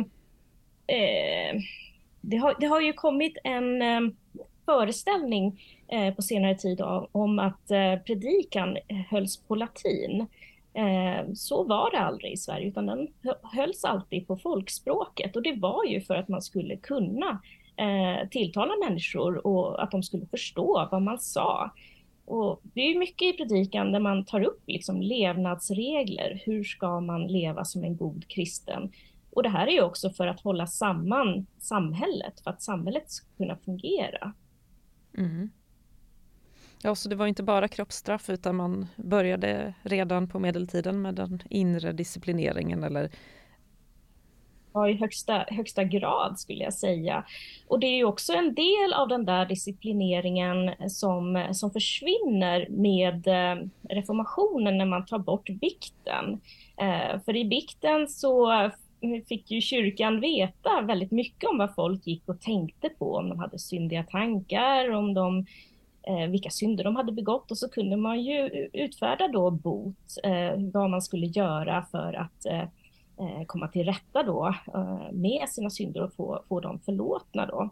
[0.98, 1.62] eh
[2.22, 4.02] det, har, det har ju kommit en eh,
[4.66, 8.78] föreställning eh, på senare tid om att eh, predikan
[9.10, 10.28] hölls på latin.
[10.74, 13.08] Eh, så var det aldrig i Sverige, utan den
[13.44, 17.42] hölls alltid på folkspråket och det var ju för att man skulle kunna
[17.76, 21.72] eh, tilltala människor och att de skulle förstå vad man sa.
[22.26, 26.42] Och det är mycket i predikan där man tar upp liksom levnadsregler.
[26.46, 28.92] Hur ska man leva som en god kristen?
[29.32, 33.28] Och det här är ju också för att hålla samman samhället, för att samhället ska
[33.38, 34.34] kunna fungera.
[35.18, 35.50] Mm.
[36.84, 41.42] Ja, så det var inte bara kroppsstraff utan man började redan på medeltiden med den
[41.50, 43.10] inre disciplineringen eller
[44.74, 47.24] Ja, i högsta, högsta grad skulle jag säga.
[47.68, 53.28] Och det är ju också en del av den där disciplineringen som, som försvinner med
[53.28, 56.42] eh, reformationen när man tar bort bikten.
[56.78, 58.70] Eh, för i bikten så
[59.30, 63.40] fick ju kyrkan veta väldigt mycket om vad folk gick och tänkte på, om de
[63.40, 65.44] hade syndiga tankar, om de eh,
[66.04, 70.52] Eh, vilka synder de hade begått och så kunde man ju utfärda då bot, eh,
[70.74, 72.62] vad man skulle göra för att eh,
[73.20, 77.70] eh komma till rätta då eh, med sina synder och få, få dem förlåtna då.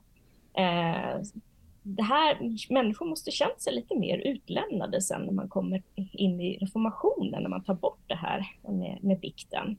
[0.61, 1.21] Eh,
[1.83, 2.37] det här,
[2.73, 7.49] människor måste känna sig lite mer utlämnade sen när man kommer in i reformationen, när
[7.49, 9.77] man tar bort det här med, med bikten.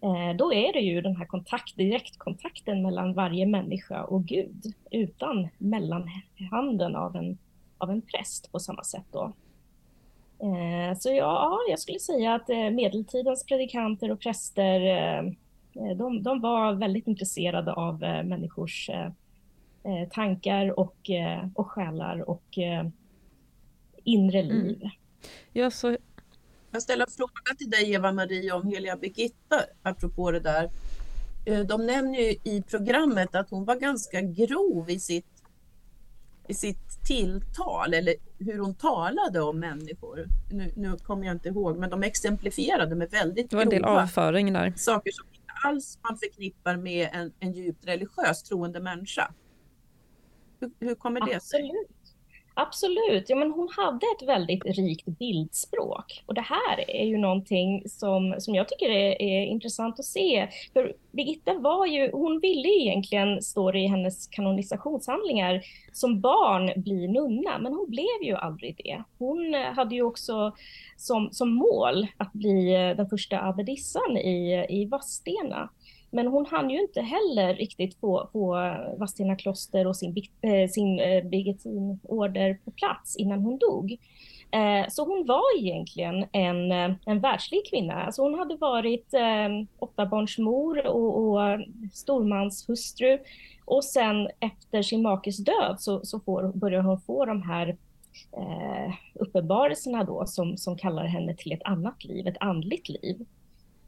[0.00, 5.48] Eh, då är det ju den här kontakt, direktkontakten mellan varje människa och Gud utan
[5.58, 7.38] mellanhanden av en
[7.78, 9.32] av en präst på samma sätt då.
[10.42, 16.40] Eh, så ja, jag skulle säga att eh, medeltidens predikanter och präster, eh, de, de
[16.40, 18.90] var väldigt intresserade av människors
[20.10, 21.10] tankar och,
[21.54, 22.58] och själar och
[24.04, 24.56] inre mm.
[24.56, 24.76] liv.
[24.76, 24.90] Mm.
[25.52, 25.96] Ja, så...
[26.70, 30.70] Jag ställer en fråga till dig Eva-Marie om heliga Birgitta, apropå det där.
[31.64, 35.37] De nämner ju i programmet att hon var ganska grov i sitt
[36.48, 40.26] i sitt tilltal eller hur hon talade om människor.
[40.50, 43.84] Nu, nu kommer jag inte ihåg, men de exemplifierade med väldigt Det var en del
[43.84, 44.72] avföring där.
[44.76, 49.32] Saker som inte alls man förknippar med en, en djupt religiös troende människa.
[50.60, 51.72] Hur, hur kommer det sig?
[52.60, 53.24] Absolut.
[53.28, 56.22] Ja, men hon hade ett väldigt rikt bildspråk.
[56.26, 60.48] Och det här är ju någonting som, som jag tycker är, är intressant att se.
[60.72, 67.08] För Birgitta var ju, hon ville egentligen, står det i hennes kanonisationshandlingar, som barn bli
[67.08, 69.02] nunna, men hon blev ju aldrig det.
[69.18, 70.52] Hon eh, hade ju också
[70.96, 75.70] som, som mål att bli eh, den första abbedissan i, i Vadstena.
[76.10, 78.52] Men hon hann ju inte heller riktigt få, få
[78.96, 83.96] Vadstena kloster och sin, äh, sin eh, äh, Birgittinorder på plats innan hon dog.
[84.50, 88.02] Eh, så hon var egentligen en, eh, en världslig kvinna.
[88.02, 91.60] Alltså hon hade varit äh, åttabarnsmor och, och
[91.92, 93.18] stormanshustru.
[93.64, 97.76] Och sen efter sin makes död så, så får, börjar hon få de här
[98.36, 103.26] eh, uppenbarelserna då som, som kallar henne till ett annat liv, ett andligt liv.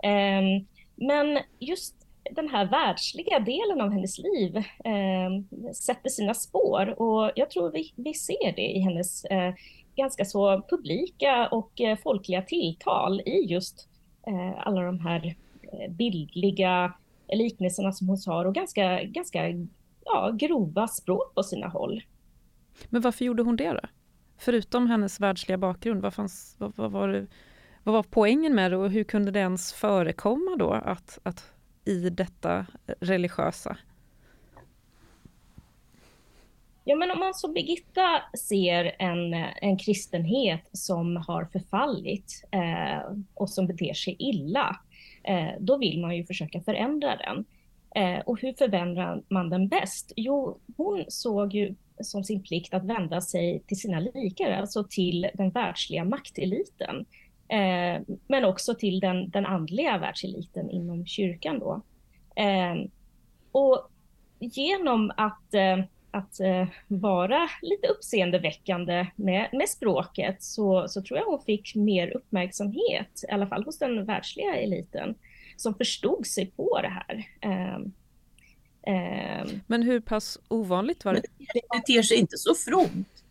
[0.02, 1.94] Eh, men just
[2.30, 7.92] den här världsliga delen av hennes liv eh, sätter sina spår och jag tror vi,
[7.96, 9.54] vi ser det i hennes eh,
[9.96, 13.88] ganska så publika och eh, folkliga tilltal i just
[14.26, 16.92] eh, alla de här eh, bildliga
[17.32, 19.48] liknelserna som hon har och ganska, ganska
[20.04, 22.02] ja, grova språk på sina håll.
[22.88, 23.80] Men varför gjorde hon det då?
[24.38, 27.26] Förutom hennes världsliga bakgrund, vad, fanns, vad, vad, var,
[27.84, 31.52] vad var poängen med det och hur kunde det ens förekomma då att, att
[31.90, 32.66] i detta
[33.00, 33.76] religiösa?
[36.84, 43.50] Ja, men om man som Birgitta ser en, en kristenhet som har förfallit eh, och
[43.50, 44.80] som beter sig illa,
[45.22, 47.44] eh, då vill man ju försöka förändra den.
[47.94, 50.12] Eh, och hur förändrar man den bäst?
[50.16, 55.30] Jo, hon såg ju som sin plikt att vända sig till sina likar, alltså till
[55.34, 57.06] den världsliga makteliten.
[57.50, 61.82] Eh, men också till den, den andliga världseliten inom kyrkan då.
[62.36, 62.74] Eh,
[63.52, 63.90] och
[64.38, 65.78] genom att, eh,
[66.10, 72.16] att eh, vara lite uppseendeväckande med, med språket så, så tror jag hon fick mer
[72.16, 75.14] uppmärksamhet, i alla fall hos den världsliga eliten,
[75.56, 77.26] som förstod sig på det här.
[77.40, 77.76] Eh,
[78.94, 81.22] eh, men hur pass ovanligt var det?
[81.38, 83.24] Det ter sig inte så fromt.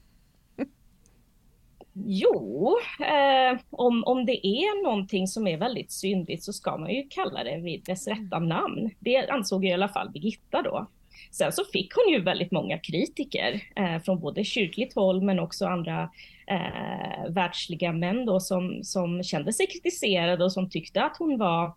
[2.06, 7.04] Jo, eh, om, om det är någonting som är väldigt syndigt så ska man ju
[7.10, 8.90] kalla det vid dess rätta namn.
[9.00, 10.88] Det ansåg i alla fall Birgitta då.
[11.32, 15.66] Sen så fick hon ju väldigt många kritiker eh, från både kyrkligt håll men också
[15.66, 16.10] andra
[16.48, 21.74] eh, världsliga män då som, som kände sig kritiserade och som tyckte att hon var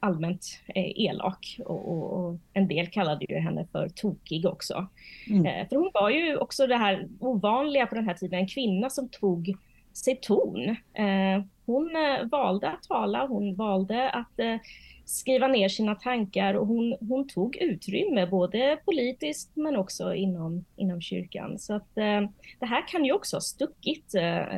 [0.00, 4.86] allmänt eh, elak och, och, en del kallade ju henne för tokig också.
[5.30, 5.46] Mm.
[5.46, 8.90] Eh, för hon var ju också det här ovanliga på den här tiden, en kvinna
[8.90, 9.56] som tog
[9.92, 10.68] sig ton.
[10.94, 14.56] Eh, hon eh, valde att tala, hon valde att eh,
[15.04, 21.00] skriva ner sina tankar och hon, hon tog utrymme både politiskt men också inom, inom
[21.00, 21.58] kyrkan.
[21.58, 22.20] Så att eh,
[22.60, 24.12] det här kan ju också ha stuckit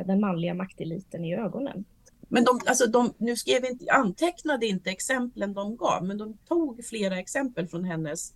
[0.05, 1.85] den manliga makteliten i ögonen.
[2.27, 6.85] Men de, alltså de, nu skrev inte, antecknade inte exemplen de gav, men de tog
[6.85, 8.33] flera exempel från hennes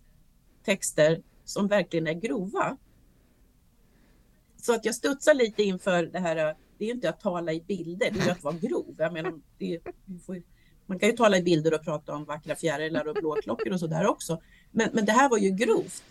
[0.64, 2.76] texter som verkligen är grova.
[4.56, 6.36] Så att jag studsar lite inför det här,
[6.78, 8.94] det är ju inte att tala i bilder, det är ju att vara grov.
[8.98, 9.80] Jag menar, det,
[10.86, 14.06] man kan ju tala i bilder och prata om vackra fjärilar och blåklockor och sådär
[14.06, 14.40] också.
[14.70, 16.04] Men, men det här var ju grovt.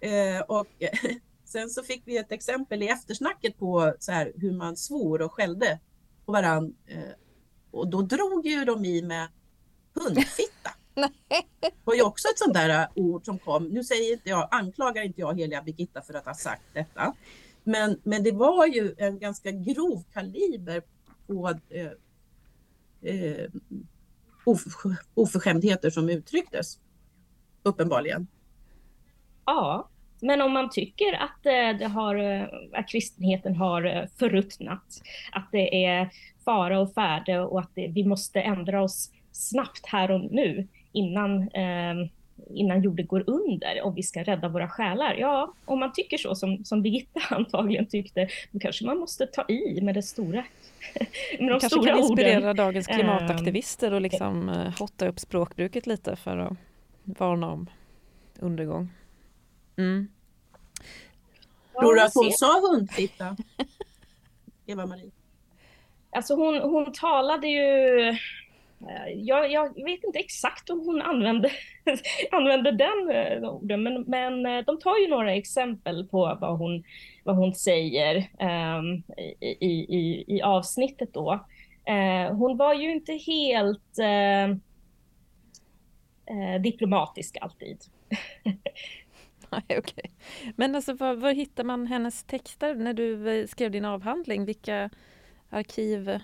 [0.00, 0.66] Eh, och
[1.44, 5.32] sen så fick vi ett exempel i eftersnacket på så här, hur man svor och
[5.32, 5.78] skällde
[6.28, 6.74] på varann.
[6.86, 7.12] Eh,
[7.70, 9.28] och då drog ju de i med
[9.94, 10.70] hundfitta.
[11.60, 13.64] Det var ju också ett sånt där eh, ord som kom.
[13.64, 17.14] Nu säger inte jag, anklagar inte jag heliga Birgitta för att ha sagt detta.
[17.64, 20.82] Men, men det var ju en ganska grov kaliber
[21.26, 21.90] på eh,
[23.12, 23.50] eh,
[25.14, 26.78] oförskämdheter som uttrycktes.
[27.62, 28.26] Uppenbarligen.
[29.44, 29.88] Ja,
[30.20, 35.02] men om man tycker att, eh, det har, eh, att kristenheten har eh, förruttnat,
[35.32, 36.08] att det är
[36.44, 41.42] fara och färde och att det, vi måste ändra oss snabbt här och nu innan,
[41.42, 41.94] eh,
[42.54, 45.14] innan jorden går under och vi ska rädda våra själar.
[45.14, 49.44] Ja, om man tycker så som, som Birgitta antagligen tyckte, då kanske man måste ta
[49.48, 50.44] i med det stora
[51.38, 52.56] med de kanske kan inspirera orden.
[52.56, 56.56] dagens klimataktivister och liksom hotta upp språkbruket lite för att
[57.04, 57.66] varna om
[58.40, 58.88] undergång.
[59.78, 60.08] Mm.
[61.80, 63.36] Tror du att hon sa hundfitta?
[64.66, 65.10] Eva-Marie?
[66.10, 68.08] Alltså hon, hon talade ju...
[68.80, 71.50] Eh, jag, jag, vet inte exakt om hon använde,
[72.32, 76.84] använde den eh, orden, men, men eh, de tar ju några exempel på vad hon,
[77.24, 78.16] vad hon säger
[78.76, 79.02] um,
[79.40, 81.44] i, i, i avsnittet då.
[81.90, 84.56] Uh, hon var ju inte helt uh,
[86.30, 87.78] uh, diplomatisk alltid.
[89.68, 90.10] Nej, okay.
[90.56, 94.44] Men alltså, var, var hittar man hennes texter när du eh, skrev din avhandling?
[94.44, 94.90] Vilka
[95.50, 96.18] arkiv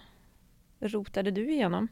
[0.80, 1.88] rotade du igenom?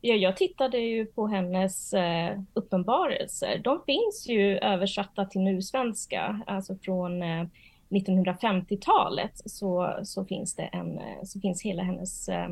[0.00, 3.58] Ja, jag tittade ju på hennes eh, uppenbarelser.
[3.58, 7.46] De finns ju översatta till nusvenska, alltså från eh,
[7.88, 12.50] 1950-talet så, så, finns det en, eh, så finns hela hennes eh,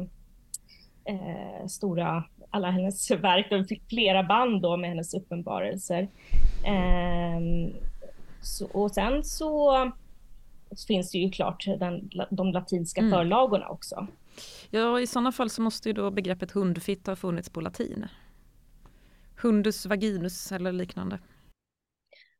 [1.05, 6.09] eh stora, alla hennes verk, och flera band då med hennes uppenbarelser.
[6.67, 7.41] Eh,
[8.43, 9.93] så, och sen så,
[10.71, 13.13] så, finns det ju klart den, de latinska mm.
[13.13, 14.07] förlagorna också.
[14.71, 18.07] Ja, i sådana fall så måste ju då begreppet hundfitta ha funnits på latin.
[19.43, 21.19] Hundus vaginus eller liknande.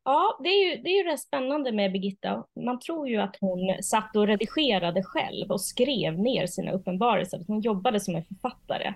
[0.05, 2.45] Ja, det är, ju, det är ju rätt spännande med Birgitta.
[2.65, 7.43] Man tror ju att hon satt och redigerade själv och skrev ner sina uppenbarelser.
[7.47, 8.93] Hon jobbade som en författare.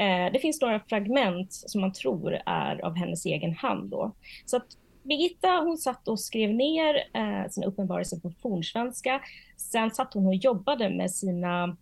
[0.00, 4.12] Eh, det finns några fragment som man tror är av hennes egen hand då.
[4.44, 4.66] Så att
[5.02, 9.20] Birgitta hon satt och skrev ner eh, sina uppenbarelser på fornsvenska.
[9.56, 11.76] Sen satt hon och jobbade med sina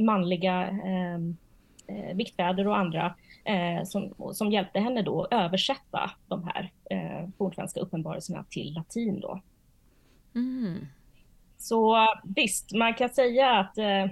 [0.00, 1.14] manliga eh,
[1.96, 3.14] eh, viktfäder och andra
[3.44, 9.20] eh, som, som hjälpte henne då att översätta de här eh, fornsvenska uppenbarelserna till latin.
[9.20, 9.40] Då.
[10.34, 10.86] Mm.
[11.58, 14.06] Så visst, man kan säga att eh,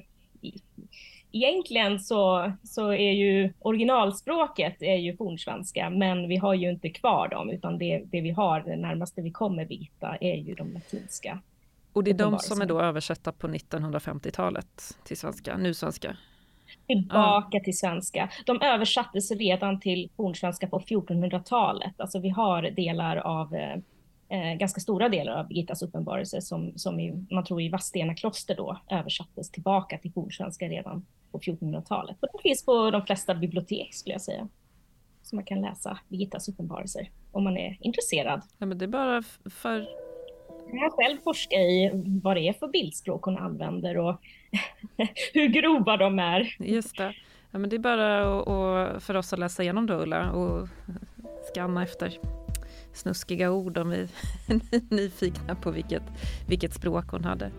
[1.33, 7.29] egentligen så, så är ju originalspråket är ju fornsvenska, men vi har ju inte kvar
[7.29, 11.41] dem, utan det, det vi har, det närmaste vi kommer vita, är ju de latinska.
[11.93, 16.17] Och det är de som är då översatta på 1950-talet till svenska, nu svenska?
[16.87, 17.65] Tillbaka ja.
[17.65, 18.31] till svenska.
[18.47, 22.01] De översattes redan till fornsvenska på 1400-talet.
[22.01, 23.55] Alltså vi har delar av
[24.31, 28.57] eh, ganska stora delar av Birgittas uppenbarelse som, som i, man tror i Vadstena kloster
[28.57, 32.17] då översattes tillbaka till fornsvenska redan på 1400-talet.
[32.21, 34.49] Och det finns på de flesta bibliotek skulle jag säga.
[35.23, 38.43] Så man kan läsa Birgittas uppenbarelser om man är intresserad.
[38.59, 39.89] Ja, men det är bara för...
[40.73, 41.91] Jag har själv forskat i
[42.23, 44.21] vad det är för bildspråk hon använder och
[45.35, 46.57] hur grova de är.
[46.59, 47.15] Just det.
[47.51, 50.69] Ja, men det är bara och, och för oss att läsa igenom då Ulla och
[51.55, 52.19] skanna efter
[52.93, 54.09] snuskiga ord om vi
[54.47, 54.61] är
[54.95, 56.03] nyfikna på vilket,
[56.47, 57.51] vilket språk hon hade.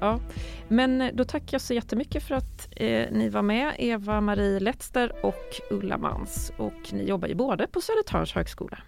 [0.00, 0.20] Ja,
[0.68, 5.60] men då tackar jag så jättemycket för att eh, ni var med, Eva-Marie Letzter och
[5.70, 6.52] Ulla Mans.
[6.56, 8.78] Och ni jobbar ju båda på Södertörns högskola.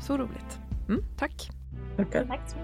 [0.00, 0.58] Så roligt.
[0.88, 1.50] Mm, tack.
[1.96, 2.24] Tackar.
[2.24, 2.56] Tack.